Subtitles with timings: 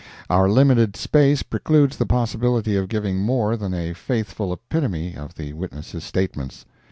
[0.31, 5.53] Our limited space precludes the possibility of giving more than a faithful epitome of the
[5.53, 6.65] witnesses' statements.